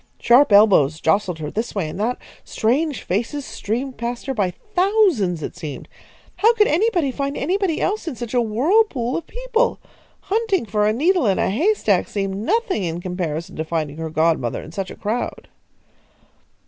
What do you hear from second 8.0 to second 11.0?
in such a whirlpool of people? Hunting for a